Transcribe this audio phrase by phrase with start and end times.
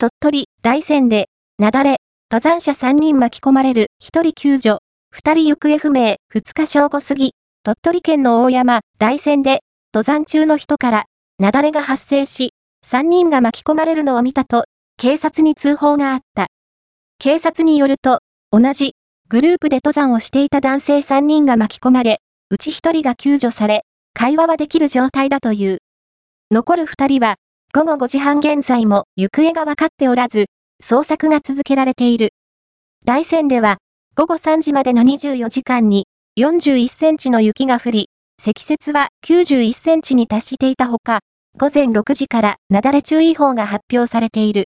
[0.00, 1.26] 鳥取、大山で、
[1.58, 1.96] 雪崩、
[2.30, 4.78] 登山者3人巻き込まれる、1人救助、
[5.12, 7.32] 2人行方不明、2日正午過ぎ、
[7.64, 9.58] 鳥取県の大山、大山で、
[9.92, 11.04] 登山中の人から、
[11.40, 12.52] 雪崩が発生し、
[12.86, 14.66] 3人が巻き込まれるのを見たと、
[14.98, 16.46] 警察に通報があった。
[17.18, 18.20] 警察によると、
[18.52, 18.92] 同じ、
[19.28, 22.20] グループで登山をしていた男性3人が巻き込まれ、
[22.50, 23.82] うち1人が救助され、
[24.14, 25.78] 会話はできる状態だという。
[26.52, 27.34] 残る2人は、
[27.74, 30.46] 午後5時半現在も行方が分かっておらず、
[30.82, 32.30] 捜索が続けられている。
[33.04, 33.76] 大山では、
[34.16, 36.06] 午後3時までの24時間に
[36.40, 38.08] 41センチの雪が降り、
[38.42, 41.20] 積雪は91センチに達していたほか、
[41.58, 44.56] 午前6時からなだれ注意報が発表されている。